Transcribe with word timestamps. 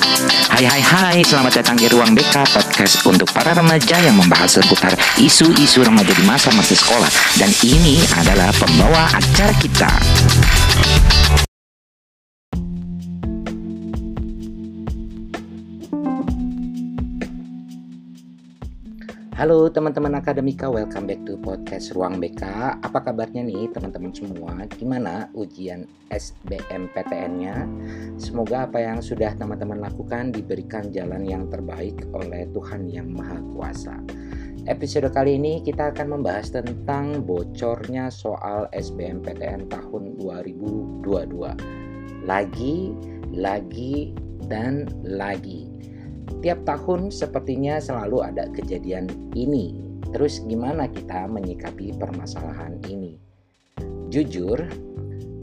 Hai 0.00 0.64
hai 0.64 0.80
hai, 0.80 1.18
selamat 1.20 1.60
datang 1.60 1.76
di 1.76 1.84
Ruang 1.92 2.16
BK 2.16 2.32
Podcast 2.48 3.04
untuk 3.04 3.28
para 3.36 3.52
remaja 3.52 4.00
yang 4.00 4.16
membahas 4.16 4.56
seputar 4.56 4.96
isu-isu 5.20 5.84
remaja 5.84 6.16
di 6.16 6.24
masa-masa 6.24 6.72
sekolah. 6.72 7.12
Dan 7.36 7.52
ini 7.60 8.00
adalah 8.16 8.48
pembawa 8.56 9.12
acara 9.12 9.52
kita 9.60 9.92
Halo 19.40 19.72
teman-teman 19.72 20.20
akademika, 20.20 20.68
welcome 20.68 21.08
back 21.08 21.24
to 21.24 21.32
podcast 21.40 21.96
Ruang 21.96 22.20
BK. 22.20 22.44
Apa 22.84 23.00
kabarnya 23.00 23.40
nih 23.40 23.72
teman-teman 23.72 24.12
semua? 24.12 24.52
Gimana 24.76 25.32
ujian 25.32 25.88
SBMPTN-nya? 26.12 27.64
Semoga 28.20 28.68
apa 28.68 28.84
yang 28.84 29.00
sudah 29.00 29.32
teman-teman 29.32 29.80
lakukan 29.80 30.36
diberikan 30.36 30.92
jalan 30.92 31.24
yang 31.24 31.48
terbaik 31.48 32.04
oleh 32.12 32.52
Tuhan 32.52 32.92
Yang 32.92 33.08
Maha 33.16 33.40
Kuasa. 33.56 33.96
Episode 34.68 35.08
kali 35.08 35.40
ini 35.40 35.64
kita 35.64 35.96
akan 35.96 36.20
membahas 36.20 36.52
tentang 36.52 37.24
bocornya 37.24 38.12
soal 38.12 38.68
SBMPTN 38.76 39.72
tahun 39.72 40.20
2022. 40.20 42.28
Lagi, 42.28 42.92
lagi, 43.32 44.12
dan 44.52 44.84
lagi 45.00 45.80
Tiap 46.40 46.64
tahun 46.64 47.12
sepertinya 47.12 47.76
selalu 47.76 48.24
ada 48.24 48.48
kejadian 48.48 49.12
ini. 49.36 49.76
Terus 50.08 50.40
gimana 50.48 50.88
kita 50.88 51.28
menyikapi 51.28 51.94
permasalahan 52.00 52.80
ini? 52.88 53.20
Jujur, 54.08 54.56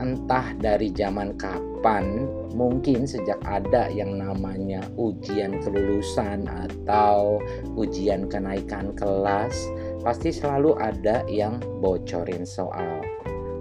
entah 0.00 0.56
dari 0.56 0.88
zaman 0.90 1.36
kapan, 1.36 2.24
mungkin 2.56 3.04
sejak 3.04 3.36
ada 3.44 3.92
yang 3.92 4.16
namanya 4.16 4.80
ujian 4.96 5.60
kelulusan 5.60 6.48
atau 6.48 7.36
ujian 7.76 8.24
kenaikan 8.26 8.96
kelas, 8.96 9.54
pasti 10.00 10.32
selalu 10.32 10.72
ada 10.80 11.20
yang 11.28 11.60
bocorin 11.84 12.48
soal 12.48 13.04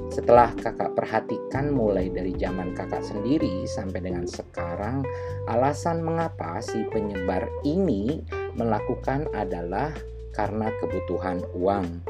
setelah 0.08 0.55
kakak 0.55 0.95
perhatikan 0.95 1.75
mulai 1.75 2.08
dari 2.08 2.31
zaman 2.39 2.72
kakak 2.73 3.03
sendiri 3.03 3.67
sampai 3.67 4.00
dengan 4.00 4.23
sekarang, 4.23 5.03
alasan 5.52 6.02
mengapa 6.02 6.64
si 6.64 6.88
penyebar 6.89 7.47
ini 7.67 8.23
melakukan 8.55 9.27
adalah 9.36 9.91
karena 10.31 10.72
kebutuhan 10.80 11.44
uang. 11.58 12.02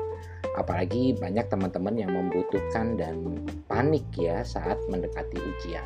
Apalagi 0.58 1.14
banyak 1.18 1.46
teman-teman 1.54 1.96
yang 1.98 2.12
membutuhkan 2.14 2.98
dan 2.98 3.38
panik 3.70 4.06
ya 4.18 4.42
saat 4.42 4.78
mendekati 4.90 5.38
ujian. 5.38 5.86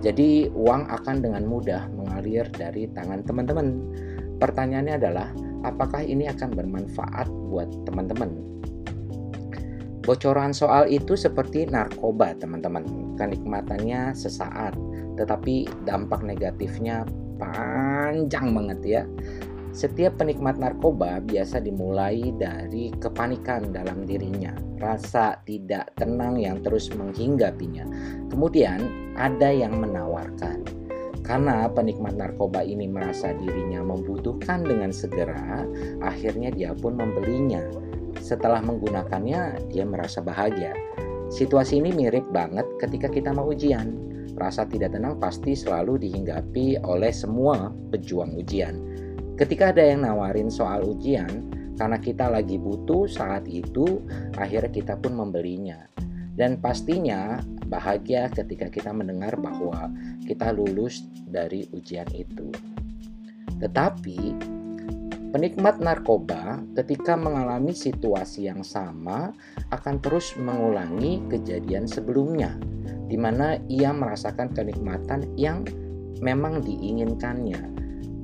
Jadi 0.00 0.48
uang 0.56 0.88
akan 0.88 1.20
dengan 1.20 1.44
mudah 1.44 1.84
mengalir 1.92 2.48
dari 2.48 2.88
tangan 2.96 3.20
teman-teman. 3.28 3.76
Pertanyaannya 4.40 4.94
adalah 4.96 5.28
apakah 5.68 6.00
ini 6.00 6.32
akan 6.32 6.56
bermanfaat 6.56 7.28
buat 7.28 7.68
teman-teman? 7.84 8.32
Bocoran 10.00 10.56
soal 10.56 10.88
itu 10.88 11.12
seperti 11.12 11.68
narkoba, 11.68 12.32
teman-teman. 12.40 13.14
Kenikmatannya 13.20 14.16
sesaat, 14.16 14.72
tetapi 15.20 15.68
dampak 15.84 16.24
negatifnya 16.24 17.04
panjang 17.36 18.56
banget 18.56 18.80
ya. 18.84 19.02
Setiap 19.70 20.18
penikmat 20.18 20.58
narkoba 20.58 21.22
biasa 21.22 21.62
dimulai 21.62 22.34
dari 22.34 22.90
kepanikan 22.96 23.70
dalam 23.70 24.02
dirinya, 24.02 24.50
rasa 24.82 25.38
tidak 25.46 25.94
tenang 25.94 26.40
yang 26.40 26.58
terus 26.64 26.90
menghinggapinya. 26.90 27.86
Kemudian 28.32 28.82
ada 29.14 29.52
yang 29.52 29.78
menawarkan. 29.78 30.64
Karena 31.22 31.70
penikmat 31.70 32.18
narkoba 32.18 32.66
ini 32.66 32.90
merasa 32.90 33.30
dirinya 33.36 33.84
membutuhkan 33.86 34.66
dengan 34.66 34.90
segera, 34.90 35.62
akhirnya 36.02 36.50
dia 36.50 36.74
pun 36.74 36.98
membelinya 36.98 37.62
setelah 38.30 38.62
menggunakannya, 38.62 39.66
dia 39.74 39.82
merasa 39.82 40.22
bahagia. 40.22 40.70
Situasi 41.34 41.82
ini 41.82 41.90
mirip 41.90 42.30
banget 42.30 42.62
ketika 42.78 43.10
kita 43.10 43.34
mau 43.34 43.50
ujian. 43.50 43.90
Rasa 44.38 44.70
tidak 44.70 44.94
tenang 44.94 45.18
pasti 45.18 45.58
selalu 45.58 45.98
dihinggapi 45.98 46.78
oleh 46.86 47.10
semua 47.10 47.74
pejuang 47.90 48.38
ujian. 48.38 48.78
Ketika 49.34 49.74
ada 49.74 49.82
yang 49.82 50.06
nawarin 50.06 50.46
soal 50.46 50.86
ujian, 50.86 51.50
karena 51.74 51.98
kita 51.98 52.30
lagi 52.30 52.54
butuh 52.54 53.10
saat 53.10 53.50
itu, 53.50 53.98
akhirnya 54.38 54.70
kita 54.70 54.94
pun 54.94 55.18
membelinya. 55.18 55.90
Dan 56.38 56.62
pastinya 56.62 57.42
bahagia 57.66 58.30
ketika 58.30 58.70
kita 58.70 58.94
mendengar 58.94 59.34
bahwa 59.34 59.90
kita 60.22 60.54
lulus 60.54 61.02
dari 61.26 61.66
ujian 61.74 62.06
itu. 62.14 62.54
Tetapi 63.58 64.18
Penikmat 65.30 65.78
narkoba 65.78 66.58
ketika 66.74 67.14
mengalami 67.14 67.70
situasi 67.70 68.50
yang 68.50 68.66
sama 68.66 69.30
akan 69.70 70.02
terus 70.02 70.34
mengulangi 70.34 71.22
kejadian 71.30 71.86
sebelumnya 71.86 72.58
di 73.06 73.14
mana 73.14 73.54
ia 73.70 73.94
merasakan 73.94 74.50
kenikmatan 74.50 75.30
yang 75.38 75.62
memang 76.18 76.62
diinginkannya. 76.62 77.62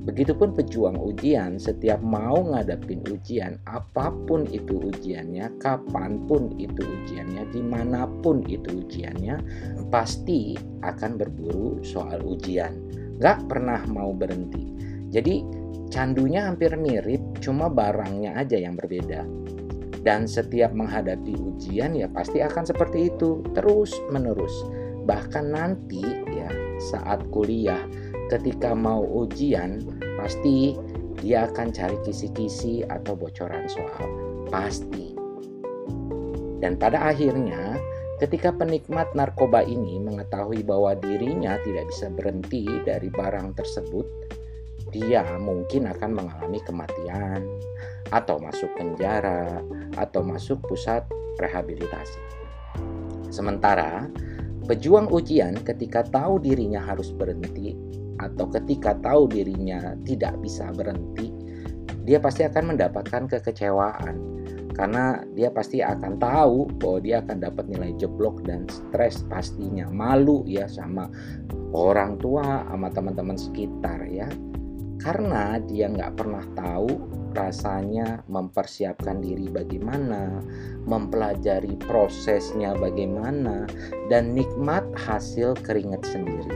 Begitupun 0.07 0.55
pejuang 0.55 0.99
ujian 0.99 1.59
setiap 1.59 1.99
mau 1.99 2.39
ngadapin 2.43 3.03
ujian 3.11 3.59
apa 3.67 4.11
pun 4.27 4.47
itu 4.47 4.75
ujiannya, 4.91 5.51
kapan 5.59 6.27
pun 6.27 6.55
itu 6.55 6.79
ujiannya, 6.79 7.43
di 7.51 7.59
mana 7.59 8.07
pun 8.23 8.39
itu 8.47 8.83
ujiannya 8.83 9.35
pasti 9.91 10.55
akan 10.83 11.19
berburu 11.19 11.83
soal 11.83 12.23
ujian. 12.23 12.71
Gak 13.19 13.51
pernah 13.51 13.83
mau 13.91 14.15
berhenti. 14.15 14.63
Jadi 15.11 15.66
Candunya 15.87 16.47
hampir 16.47 16.75
mirip, 16.75 17.19
cuma 17.39 17.71
barangnya 17.71 18.35
aja 18.35 18.59
yang 18.59 18.75
berbeda. 18.75 19.23
Dan 20.03 20.27
setiap 20.27 20.71
menghadapi 20.71 21.35
ujian 21.35 21.95
ya 21.95 22.07
pasti 22.11 22.43
akan 22.43 22.63
seperti 22.67 23.11
itu, 23.11 23.43
terus 23.55 23.95
menerus. 24.11 24.53
Bahkan 25.07 25.55
nanti 25.55 26.03
ya 26.31 26.51
saat 26.91 27.23
kuliah 27.31 27.81
ketika 28.27 28.75
mau 28.75 29.03
ujian 29.03 29.79
pasti 30.19 30.75
dia 31.23 31.47
akan 31.47 31.71
cari 31.71 31.97
kisi-kisi 32.03 32.83
atau 32.87 33.15
bocoran 33.15 33.65
soal. 33.71 34.07
Pasti. 34.51 35.15
Dan 36.57 36.75
pada 36.75 37.13
akhirnya 37.13 37.77
Ketika 38.17 38.49
penikmat 38.49 39.13
narkoba 39.13 39.61
ini 39.61 40.01
mengetahui 40.01 40.65
bahwa 40.65 40.97
dirinya 40.97 41.61
tidak 41.61 41.85
bisa 41.93 42.09
berhenti 42.09 42.65
dari 42.81 43.13
barang 43.13 43.53
tersebut, 43.53 44.05
dia 44.91 45.23
mungkin 45.37 45.91
akan 45.91 46.11
mengalami 46.15 46.59
kematian 46.63 47.43
atau 48.11 48.39
masuk 48.39 48.71
penjara 48.79 49.59
atau 49.99 50.23
masuk 50.23 50.63
pusat 50.63 51.03
rehabilitasi. 51.39 52.21
Sementara 53.27 54.07
pejuang 54.67 55.11
ujian 55.11 55.59
ketika 55.63 56.07
tahu 56.07 56.39
dirinya 56.39 56.79
harus 56.83 57.11
berhenti 57.11 57.75
atau 58.17 58.47
ketika 58.49 58.97
tahu 58.97 59.29
dirinya 59.29 59.93
tidak 60.07 60.39
bisa 60.39 60.71
berhenti, 60.73 61.29
dia 62.07 62.17
pasti 62.23 62.47
akan 62.47 62.75
mendapatkan 62.75 63.27
kekecewaan. 63.27 64.39
Karena 64.77 65.25
dia 65.33 65.49
pasti 65.49 65.81
akan 65.81 66.21
tahu 66.21 66.69
bahwa 66.77 67.01
dia 67.01 67.17
akan 67.25 67.41
dapat 67.41 67.65
nilai 67.65 67.97
jeblok 67.97 68.45
dan 68.45 68.69
stres 68.69 69.25
pastinya. 69.25 69.89
Malu 69.89 70.45
ya 70.45 70.69
sama 70.69 71.09
orang 71.73 72.21
tua 72.21 72.61
sama 72.69 72.93
teman-teman 72.93 73.41
sekitar 73.41 74.05
ya 74.05 74.29
karena 75.07 75.55
dia 75.63 75.87
nggak 75.87 76.19
pernah 76.19 76.43
tahu 76.51 76.91
rasanya 77.31 78.27
mempersiapkan 78.27 79.23
diri 79.23 79.47
bagaimana, 79.47 80.43
mempelajari 80.83 81.79
prosesnya 81.79 82.75
bagaimana, 82.75 83.63
dan 84.11 84.35
nikmat 84.35 84.83
hasil 84.99 85.55
keringat 85.63 86.03
sendiri. 86.03 86.51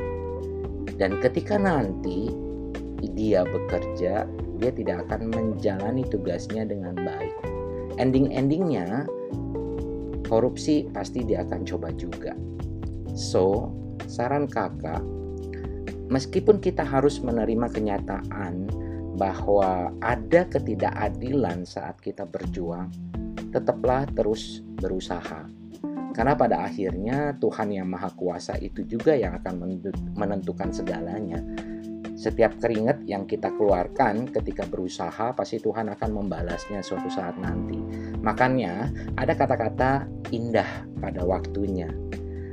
Dan 0.99 1.23
ketika 1.23 1.55
nanti 1.55 2.27
dia 3.15 3.47
bekerja, 3.47 4.27
dia 4.59 4.71
tidak 4.75 5.07
akan 5.07 5.31
menjalani 5.31 6.03
tugasnya 6.11 6.67
dengan 6.67 6.99
baik. 6.99 7.35
Ending-endingnya, 8.03 9.07
korupsi 10.27 10.91
pasti 10.91 11.23
dia 11.23 11.47
akan 11.47 11.63
coba 11.63 11.95
juga. 11.95 12.35
So, 13.15 13.71
saran 14.11 14.51
kakak, 14.51 15.20
meskipun 16.11 16.59
kita 16.59 16.83
harus 16.83 17.23
menerima 17.23 17.71
kenyataan 17.71 18.67
bahwa 19.15 19.95
ada 20.03 20.43
ketidakadilan 20.51 21.63
saat 21.63 21.95
kita 22.03 22.27
berjuang, 22.27 22.91
tetaplah 23.55 24.03
terus 24.11 24.59
berusaha. 24.79 25.47
Karena 26.11 26.35
pada 26.35 26.67
akhirnya 26.67 27.39
Tuhan 27.39 27.71
yang 27.71 27.87
Maha 27.87 28.11
Kuasa 28.11 28.59
itu 28.59 28.83
juga 28.83 29.15
yang 29.15 29.39
akan 29.39 29.79
menentukan 30.19 30.75
segalanya. 30.75 31.39
Setiap 32.19 32.59
keringat 32.59 33.07
yang 33.07 33.23
kita 33.25 33.49
keluarkan 33.55 34.27
ketika 34.29 34.67
berusaha, 34.67 35.31
pasti 35.33 35.57
Tuhan 35.57 35.89
akan 35.89 36.09
membalasnya 36.11 36.83
suatu 36.83 37.07
saat 37.07 37.39
nanti. 37.39 37.79
Makanya, 38.21 38.91
ada 39.17 39.33
kata-kata 39.33 40.05
indah 40.29 40.85
pada 41.01 41.25
waktunya. 41.25 41.89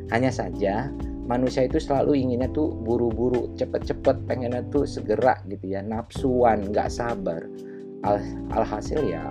Hanya 0.08 0.32
saja, 0.32 0.88
manusia 1.28 1.68
itu 1.68 1.76
selalu 1.76 2.16
inginnya 2.16 2.48
tuh 2.50 2.72
buru-buru 2.72 3.52
cepet-cepet 3.54 4.24
pengennya 4.24 4.64
tuh 4.72 4.88
segera 4.88 5.36
gitu 5.46 5.76
ya 5.76 5.84
nafsuan 5.84 6.72
nggak 6.72 6.88
sabar. 6.88 7.44
Al 8.02 8.18
alhasil 8.56 9.04
ya 9.04 9.28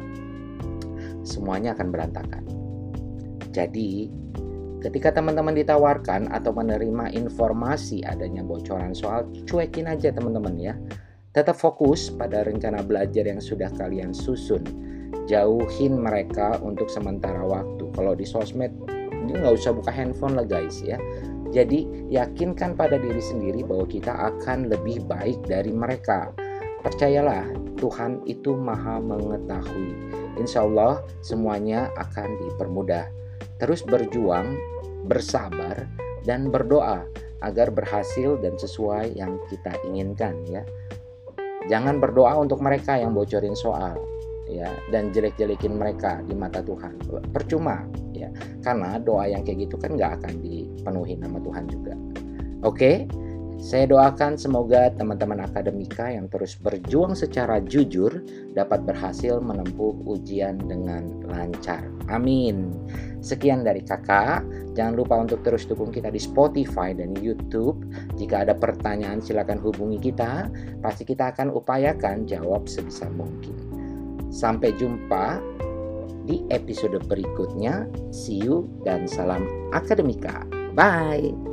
semuanya 1.25 1.73
akan 1.73 1.87
berantakan. 1.89 2.43
Jadi 3.49 4.13
ketika 4.85 5.17
teman-teman 5.17 5.57
ditawarkan 5.57 6.29
atau 6.29 6.53
menerima 6.53 7.09
informasi 7.17 8.05
adanya 8.05 8.45
bocoran 8.45 8.93
soal 8.93 9.25
cuekin 9.49 9.89
aja 9.89 10.13
teman-teman 10.13 10.55
ya. 10.55 10.77
Tetap 11.33 11.57
fokus 11.57 12.09
pada 12.09 12.41
rencana 12.41 12.81
belajar 12.81 13.29
yang 13.29 13.37
sudah 13.37 13.69
kalian 13.77 14.09
susun. 14.09 14.61
Jauhin 15.29 16.01
mereka 16.01 16.57
untuk 16.65 16.89
sementara 16.89 17.45
waktu. 17.45 17.93
Kalau 17.93 18.17
di 18.17 18.25
sosmed 18.25 18.73
nggak 19.27 19.53
usah 19.59 19.75
buka 19.75 19.91
handphone 19.91 20.39
lah 20.39 20.47
guys 20.47 20.79
ya 20.79 20.95
jadi 21.51 21.87
yakinkan 22.11 22.75
pada 22.75 22.99
diri 22.99 23.23
sendiri 23.23 23.63
bahwa 23.63 23.87
kita 23.87 24.11
akan 24.11 24.67
lebih 24.67 25.03
baik 25.07 25.39
dari 25.47 25.71
mereka. 25.71 26.31
Percayalah 26.83 27.47
Tuhan 27.79 28.23
itu 28.27 28.55
maha 28.55 28.99
mengetahui. 28.99 29.95
Insya 30.37 30.63
Allah 30.63 31.03
semuanya 31.25 31.89
akan 31.97 32.37
dipermudah. 32.47 33.09
Terus 33.57 33.81
berjuang 33.81 34.55
bersabar 35.09 35.87
dan 36.27 36.51
berdoa 36.53 37.07
agar 37.41 37.69
berhasil 37.69 38.37
dan 38.41 38.57
sesuai 38.57 39.17
yang 39.17 39.37
kita 39.49 39.73
inginkan 39.87 40.41
ya. 40.49 40.61
Jangan 41.67 41.99
berdoa 41.99 42.37
untuk 42.39 42.63
mereka 42.63 42.95
yang 42.95 43.11
bocorin 43.11 43.57
soal 43.57 44.16
ya 44.47 44.71
dan 44.89 45.11
jelek-jelekin 45.11 45.75
mereka 45.75 46.23
di 46.23 46.33
mata 46.33 46.63
Tuhan 46.63 46.95
percuma 47.35 47.83
ya 48.15 48.31
karena 48.63 48.97
doa 48.97 49.27
yang 49.27 49.43
kayak 49.43 49.67
gitu 49.67 49.75
kan 49.75 49.99
nggak 49.99 50.23
akan 50.23 50.33
dipenuhi 50.39 51.19
nama 51.19 51.37
Tuhan 51.43 51.67
juga 51.67 51.93
oke 52.63 52.91
saya 53.57 53.89
doakan 53.89 54.37
semoga 54.37 54.93
teman-teman 54.93 55.41
akademika 55.41 56.13
yang 56.13 56.29
terus 56.29 56.53
berjuang 56.61 57.17
secara 57.17 57.57
jujur 57.57 58.21
dapat 58.53 58.85
berhasil 58.85 59.41
menempuh 59.41 59.97
ujian 60.05 60.61
dengan 60.61 61.09
lancar. 61.25 61.81
Amin. 62.05 62.69
Sekian 63.17 63.65
dari 63.65 63.81
kakak. 63.81 64.45
Jangan 64.77 64.93
lupa 64.93 65.17
untuk 65.17 65.41
terus 65.41 65.65
dukung 65.65 65.89
kita 65.89 66.13
di 66.13 66.21
Spotify 66.21 66.93
dan 66.93 67.17
YouTube. 67.17 67.81
Jika 68.13 68.45
ada 68.45 68.53
pertanyaan 68.53 69.25
silakan 69.25 69.57
hubungi 69.57 70.13
kita. 70.13 70.53
Pasti 70.77 71.01
kita 71.01 71.33
akan 71.33 71.49
upayakan 71.49 72.29
jawab 72.29 72.69
sebisa 72.69 73.09
mungkin. 73.09 73.66
Sampai 74.27 74.75
jumpa 74.75 75.39
di 76.27 76.43
episode 76.51 76.99
berikutnya. 77.07 77.87
See 78.11 78.43
you 78.43 78.67
dan 78.83 79.07
salam 79.07 79.47
akademika. 79.71 80.43
Bye. 80.75 81.46